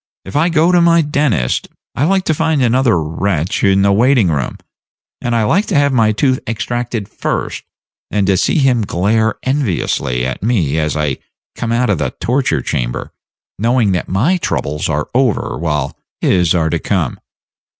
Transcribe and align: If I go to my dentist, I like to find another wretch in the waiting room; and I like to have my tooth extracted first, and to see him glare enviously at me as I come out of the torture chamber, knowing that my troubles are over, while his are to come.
If 0.25 0.35
I 0.35 0.49
go 0.49 0.71
to 0.71 0.81
my 0.81 1.03
dentist, 1.03 1.67
I 1.93 2.05
like 2.05 2.23
to 2.23 2.33
find 2.33 2.63
another 2.63 2.99
wretch 2.99 3.63
in 3.63 3.83
the 3.83 3.91
waiting 3.91 4.29
room; 4.29 4.57
and 5.21 5.35
I 5.35 5.43
like 5.43 5.67
to 5.67 5.75
have 5.75 5.93
my 5.93 6.11
tooth 6.11 6.39
extracted 6.47 7.07
first, 7.07 7.63
and 8.09 8.25
to 8.25 8.35
see 8.35 8.57
him 8.57 8.81
glare 8.81 9.35
enviously 9.43 10.25
at 10.25 10.41
me 10.41 10.79
as 10.79 10.97
I 10.97 11.19
come 11.55 11.71
out 11.71 11.91
of 11.91 11.99
the 11.99 12.15
torture 12.19 12.63
chamber, 12.63 13.11
knowing 13.59 13.91
that 13.91 14.09
my 14.09 14.37
troubles 14.37 14.89
are 14.89 15.07
over, 15.13 15.55
while 15.59 15.95
his 16.19 16.55
are 16.55 16.71
to 16.71 16.79
come. 16.79 17.19